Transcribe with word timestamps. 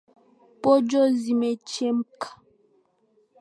Pojo 0.61 1.01
zimechemka. 1.21 2.27